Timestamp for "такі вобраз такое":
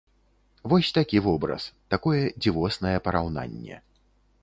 0.99-2.23